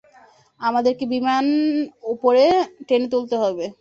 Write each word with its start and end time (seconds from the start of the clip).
আমাদেরকে 0.61 1.05
বিমান 1.13 1.45
উপরে 2.13 2.43
টেনে 2.87 3.07
তুলতে 3.13 3.35
হবে। 3.43 3.65